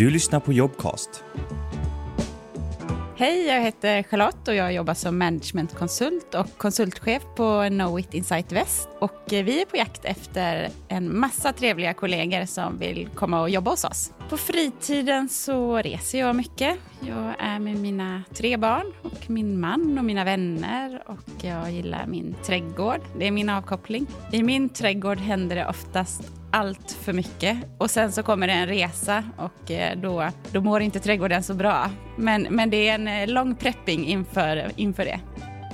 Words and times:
Du 0.00 0.10
lyssnar 0.10 0.40
på 0.40 0.52
Jobcast. 0.52 1.24
Hej, 3.16 3.46
jag 3.46 3.60
heter 3.60 4.02
Charlotte 4.02 4.48
och 4.48 4.54
jag 4.54 4.72
jobbar 4.72 4.94
som 4.94 5.18
managementkonsult 5.18 6.34
och 6.34 6.58
konsultchef 6.58 7.22
på 7.36 7.66
Knowit 7.68 8.14
Insight 8.14 8.52
Väst. 8.52 8.88
Och 8.98 9.32
eh, 9.32 9.44
vi 9.44 9.60
är 9.60 9.64
på 9.64 9.76
jakt 9.76 10.04
efter 10.04 10.68
en 10.88 11.18
massa 11.18 11.52
trevliga 11.52 11.94
kollegor 11.94 12.46
som 12.46 12.78
vill 12.78 13.08
komma 13.14 13.40
och 13.40 13.50
jobba 13.50 13.70
hos 13.70 13.84
oss. 13.84 14.12
På 14.28 14.36
fritiden 14.36 15.28
så 15.28 15.76
reser 15.76 16.18
jag 16.18 16.36
mycket. 16.36 16.78
Jag 17.00 17.34
är 17.38 17.58
med 17.58 17.76
mina 17.76 18.22
tre 18.34 18.56
barn 18.56 18.92
och 19.02 19.30
min 19.30 19.60
man 19.60 19.98
och 19.98 20.04
mina 20.04 20.24
vänner 20.24 21.02
och 21.06 21.44
jag 21.44 21.70
gillar 21.72 22.06
min 22.06 22.36
trädgård. 22.44 23.00
Det 23.18 23.26
är 23.26 23.30
min 23.30 23.48
avkoppling. 23.48 24.06
I 24.32 24.42
min 24.42 24.68
trädgård 24.68 25.18
händer 25.18 25.56
det 25.56 25.66
oftast 25.68 26.39
allt 26.50 26.92
för 26.92 27.12
mycket. 27.12 27.56
Och 27.78 27.90
sen 27.90 28.12
så 28.12 28.22
kommer 28.22 28.46
det 28.46 28.52
en 28.52 28.66
resa 28.66 29.24
och 29.36 29.70
eh, 29.70 29.98
då, 29.98 30.28
då 30.52 30.60
mår 30.60 30.82
inte 30.82 31.00
trädgården 31.00 31.42
så 31.42 31.54
bra. 31.54 31.90
Men, 32.16 32.42
men 32.50 32.70
det 32.70 32.88
är 32.88 32.94
en 32.94 33.08
eh, 33.08 33.28
lång 33.28 33.54
prepping 33.54 34.06
inför, 34.06 34.70
inför 34.76 35.04
det. 35.04 35.20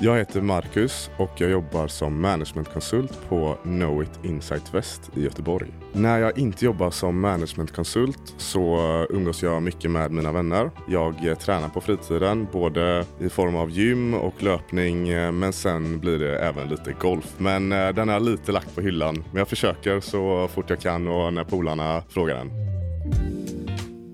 Jag 0.00 0.18
heter 0.18 0.40
Marcus 0.40 1.10
och 1.16 1.30
jag 1.36 1.50
jobbar 1.50 1.88
som 1.88 2.20
managementkonsult 2.20 3.28
på 3.28 3.58
Knowit 3.62 4.10
Insight 4.24 4.74
Väst 4.74 5.10
i 5.16 5.22
Göteborg. 5.22 5.68
När 5.92 6.18
jag 6.18 6.38
inte 6.38 6.64
jobbar 6.64 6.90
som 6.90 7.20
managementkonsult 7.20 8.34
så 8.36 8.78
umgås 9.10 9.42
jag 9.42 9.62
mycket 9.62 9.90
med 9.90 10.10
mina 10.10 10.32
vänner. 10.32 10.70
Jag 10.88 11.26
eh, 11.26 11.34
tränar 11.34 11.68
på 11.68 11.80
fritiden 11.80 12.46
både 12.52 13.04
i 13.20 13.28
form 13.28 13.56
av 13.56 13.70
gym 13.70 14.14
och 14.14 14.42
löpning 14.42 15.08
eh, 15.08 15.32
men 15.32 15.52
sen 15.52 16.00
blir 16.00 16.18
det 16.18 16.38
även 16.38 16.68
lite 16.68 16.92
golf. 16.92 17.34
Men 17.38 17.72
eh, 17.72 17.88
den 17.88 18.08
är 18.08 18.20
lite 18.20 18.52
lagt 18.52 18.74
på 18.74 18.80
hyllan. 18.80 19.24
Men 19.30 19.38
jag 19.38 19.48
försöker 19.48 20.00
så 20.00 20.48
fort 20.48 20.70
jag 20.70 20.80
kan 20.80 21.08
och 21.08 21.32
när 21.32 21.44
polarna 21.44 22.02
frågar 22.08 22.34
den. 22.34 22.50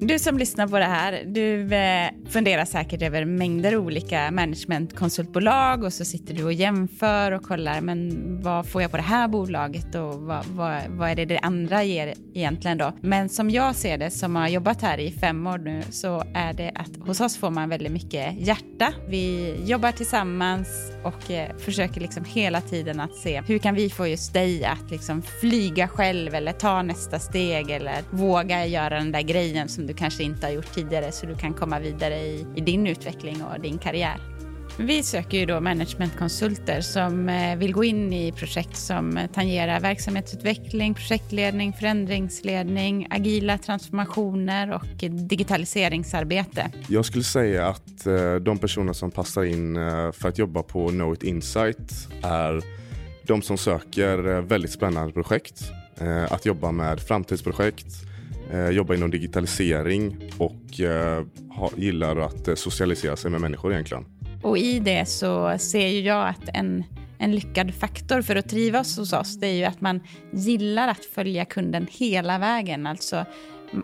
Du 0.00 0.18
som 0.18 0.38
lyssnar 0.38 0.68
på 0.68 0.78
det 0.78 0.84
här, 0.84 1.22
du 1.26 1.74
eh, 1.74 2.10
funderar 2.28 2.64
säkert 2.64 3.02
över 3.02 3.24
mängder 3.24 3.76
olika 3.76 4.30
managementkonsultbolag 4.30 5.84
och 5.84 5.92
så 5.92 6.04
sitter 6.04 6.34
du 6.34 6.44
och 6.44 6.52
jämför 6.52 7.32
och 7.32 7.42
kollar, 7.42 7.80
men 7.80 8.42
vad 8.42 8.66
får 8.66 8.82
jag 8.82 8.90
på 8.90 8.96
det 8.96 9.02
här 9.02 9.28
bolaget 9.28 9.94
och 9.94 10.14
vad, 10.14 10.46
vad, 10.46 10.82
vad 10.88 11.10
är 11.10 11.14
det 11.14 11.24
det 11.24 11.38
andra 11.38 11.84
ger 11.84 12.14
egentligen 12.34 12.78
då? 12.78 12.92
Men 13.00 13.28
som 13.28 13.50
jag 13.50 13.74
ser 13.74 13.98
det, 13.98 14.10
som 14.10 14.36
har 14.36 14.48
jobbat 14.48 14.82
här 14.82 14.98
i 14.98 15.10
fem 15.10 15.46
år 15.46 15.58
nu, 15.58 15.82
så 15.90 16.24
är 16.34 16.52
det 16.52 16.72
att 16.74 17.06
hos 17.06 17.20
oss 17.20 17.36
får 17.36 17.50
man 17.50 17.68
väldigt 17.68 17.92
mycket 17.92 18.34
hjärta. 18.46 18.92
Vi 19.08 19.54
jobbar 19.64 19.92
tillsammans 19.92 20.68
och 21.04 21.30
eh, 21.30 21.56
försöker 21.56 22.00
liksom 22.00 22.24
hela 22.24 22.60
tiden 22.60 23.00
att 23.00 23.14
se 23.14 23.40
hur 23.40 23.58
kan 23.58 23.74
vi 23.74 23.90
få 23.90 24.06
just 24.06 24.32
dig 24.32 24.64
att 24.64 24.90
liksom 24.90 25.22
flyga 25.22 25.88
själv 25.88 26.34
eller 26.34 26.52
ta 26.52 26.82
nästa 26.82 27.18
steg 27.18 27.70
eller 27.70 27.96
våga 28.10 28.66
göra 28.66 28.98
den 28.98 29.12
där 29.12 29.22
grejen 29.22 29.68
som 29.68 29.86
du 29.86 29.94
kanske 29.94 30.22
inte 30.22 30.46
har 30.46 30.52
gjort 30.52 30.74
tidigare 30.74 31.12
så 31.12 31.26
du 31.26 31.34
kan 31.34 31.54
komma 31.54 31.78
vidare 31.78 32.17
i, 32.18 32.46
i 32.56 32.60
din 32.60 32.86
utveckling 32.86 33.42
och 33.44 33.60
din 33.60 33.78
karriär. 33.78 34.20
Vi 34.80 35.02
söker 35.02 35.38
ju 35.38 35.46
då 35.46 35.60
managementkonsulter 35.60 36.80
som 36.80 37.28
eh, 37.28 37.56
vill 37.56 37.72
gå 37.72 37.84
in 37.84 38.12
i 38.12 38.32
projekt 38.32 38.76
som 38.76 39.18
tangerar 39.34 39.80
verksamhetsutveckling, 39.80 40.94
projektledning, 40.94 41.72
förändringsledning, 41.72 43.06
agila 43.10 43.58
transformationer 43.58 44.72
och 44.72 45.10
digitaliseringsarbete. 45.10 46.70
Jag 46.88 47.04
skulle 47.04 47.24
säga 47.24 47.68
att 47.68 48.06
eh, 48.06 48.34
de 48.34 48.58
personer 48.58 48.92
som 48.92 49.10
passar 49.10 49.44
in 49.44 49.76
eh, 49.76 50.12
för 50.12 50.28
att 50.28 50.38
jobba 50.38 50.62
på 50.62 50.88
Knowit 50.88 51.22
Insight 51.22 51.92
är 52.22 52.62
de 53.22 53.42
som 53.42 53.58
söker 53.58 54.40
väldigt 54.40 54.72
spännande 54.72 55.12
projekt, 55.12 55.62
att 56.28 56.46
jobba 56.46 56.72
med 56.72 57.00
framtidsprojekt, 57.00 57.86
eh, 58.52 58.68
jobbar 58.68 58.94
inom 58.94 59.10
digitalisering 59.10 60.16
och 60.38 60.80
eh, 60.80 61.24
ha, 61.50 61.70
gillar 61.76 62.16
att 62.16 62.48
eh, 62.48 62.54
socialisera 62.54 63.16
sig 63.16 63.30
med 63.30 63.40
människor 63.40 63.72
egentligen. 63.72 64.04
Och 64.42 64.58
i 64.58 64.78
det 64.78 65.08
så 65.08 65.58
ser 65.58 65.88
ju 65.88 66.00
jag 66.00 66.28
att 66.28 66.48
en, 66.54 66.84
en 67.18 67.34
lyckad 67.34 67.74
faktor 67.74 68.22
för 68.22 68.36
att 68.36 68.48
trivas 68.48 68.98
hos 68.98 69.12
oss, 69.12 69.38
det 69.40 69.46
är 69.46 69.52
ju 69.54 69.64
att 69.64 69.80
man 69.80 70.00
gillar 70.32 70.88
att 70.88 71.04
följa 71.04 71.44
kunden 71.44 71.86
hela 71.90 72.38
vägen. 72.38 72.86
Alltså 72.86 73.24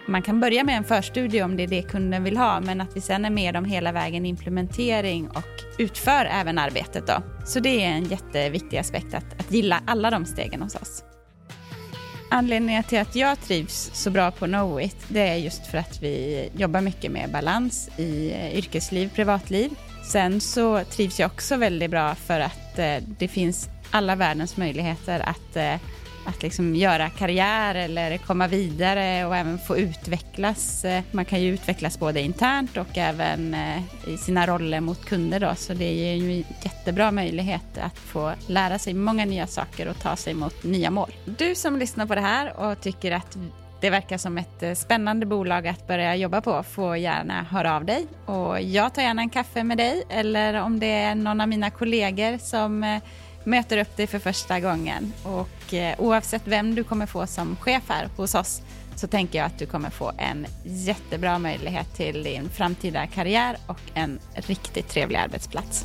man 0.06 0.22
kan 0.22 0.40
börja 0.40 0.64
med 0.64 0.76
en 0.76 0.84
förstudie 0.84 1.42
om 1.42 1.56
det 1.56 1.62
är 1.62 1.66
det 1.66 1.82
kunden 1.82 2.24
vill 2.24 2.36
ha, 2.36 2.60
men 2.60 2.80
att 2.80 2.96
vi 2.96 3.00
sen 3.00 3.24
är 3.24 3.30
med 3.30 3.54
dem 3.54 3.64
hela 3.64 3.92
vägen 3.92 4.26
i 4.26 4.28
implementering 4.28 5.28
och 5.28 5.78
utför 5.78 6.28
även 6.30 6.58
arbetet 6.58 7.06
då. 7.06 7.22
Så 7.46 7.60
det 7.60 7.84
är 7.84 7.88
en 7.88 8.04
jätteviktig 8.04 8.78
aspekt 8.78 9.14
att, 9.14 9.40
att 9.40 9.52
gilla 9.52 9.82
alla 9.86 10.10
de 10.10 10.24
stegen 10.24 10.62
hos 10.62 10.74
oss. 10.74 11.13
Anledningen 12.34 12.84
till 12.84 12.98
att 12.98 13.16
jag 13.16 13.40
trivs 13.40 13.90
så 13.92 14.10
bra 14.10 14.30
på 14.30 14.46
Knowit, 14.46 14.96
det 15.08 15.20
är 15.20 15.36
just 15.36 15.66
för 15.66 15.78
att 15.78 16.02
vi 16.02 16.48
jobbar 16.56 16.80
mycket 16.80 17.12
med 17.12 17.30
balans 17.30 17.90
i 17.98 18.30
yrkesliv 18.30 18.58
yrkesliv, 18.58 19.10
privatliv. 19.14 19.70
Sen 20.04 20.40
så 20.40 20.84
trivs 20.84 21.20
jag 21.20 21.30
också 21.30 21.56
väldigt 21.56 21.90
bra 21.90 22.14
för 22.14 22.40
att 22.40 22.78
eh, 22.78 22.96
det 23.18 23.28
finns 23.28 23.68
alla 23.90 24.16
världens 24.16 24.56
möjligheter 24.56 25.20
att 25.20 25.56
eh, 25.56 25.74
att 26.24 26.42
liksom 26.42 26.76
göra 26.76 27.10
karriär 27.10 27.74
eller 27.74 28.18
komma 28.18 28.46
vidare 28.46 29.26
och 29.26 29.36
även 29.36 29.58
få 29.58 29.76
utvecklas. 29.76 30.84
Eh, 30.84 31.02
man 31.10 31.24
kan 31.24 31.42
ju 31.42 31.54
utvecklas 31.54 31.98
både 31.98 32.20
internt 32.20 32.76
och 32.76 32.98
även 32.98 33.54
eh, 33.54 33.82
i 34.06 34.16
sina 34.16 34.46
roller 34.46 34.80
mot 34.80 35.04
kunder 35.04 35.40
då, 35.40 35.54
så 35.56 35.74
det 35.74 35.84
är 35.84 36.14
ju 36.14 36.32
en 36.32 36.44
jättebra 36.62 37.10
möjlighet 37.10 37.78
att 37.78 37.98
få 37.98 38.32
lära 38.46 38.78
sig 38.78 38.94
många 38.94 39.24
nya 39.24 39.46
saker 39.46 39.88
och 39.88 39.98
ta 39.98 40.16
sig 40.16 40.34
mot 40.34 40.64
nya 40.64 40.90
mål. 40.90 41.12
Du 41.24 41.54
som 41.54 41.78
lyssnar 41.78 42.06
på 42.06 42.14
det 42.14 42.20
här 42.20 42.56
och 42.56 42.80
tycker 42.80 43.12
att 43.12 43.36
det 43.80 43.90
verkar 43.90 44.18
som 44.18 44.38
ett 44.38 44.62
eh, 44.62 44.74
spännande 44.74 45.26
bolag 45.26 45.66
att 45.66 45.86
börja 45.86 46.16
jobba 46.16 46.40
på 46.40 46.62
får 46.62 46.96
gärna 46.96 47.42
höra 47.42 47.76
av 47.76 47.84
dig 47.84 48.06
och 48.26 48.60
jag 48.60 48.94
tar 48.94 49.02
gärna 49.02 49.22
en 49.22 49.30
kaffe 49.30 49.64
med 49.64 49.78
dig 49.78 50.04
eller 50.08 50.54
om 50.54 50.80
det 50.80 50.92
är 50.92 51.14
någon 51.14 51.40
av 51.40 51.48
mina 51.48 51.70
kollegor 51.70 52.38
som 52.38 53.00
möter 53.44 53.78
upp 53.78 53.96
dig 53.96 54.06
för 54.06 54.18
första 54.18 54.60
gången. 54.60 55.12
Och 55.22 55.74
eh, 55.74 55.94
oavsett 55.98 56.42
vem 56.44 56.74
du 56.74 56.84
kommer 56.84 57.06
få 57.06 57.26
som 57.26 57.56
chef 57.56 57.82
här 57.88 58.08
hos 58.16 58.34
oss 58.34 58.62
så 58.96 59.06
tänker 59.06 59.38
jag 59.38 59.46
att 59.46 59.58
du 59.58 59.66
kommer 59.66 59.90
få 59.90 60.12
en 60.18 60.46
jättebra 60.64 61.38
möjlighet 61.38 61.94
till 61.94 62.22
din 62.22 62.48
framtida 62.48 63.06
karriär 63.06 63.56
och 63.66 63.80
en 63.94 64.18
riktigt 64.34 64.88
trevlig 64.88 65.18
arbetsplats. 65.18 65.84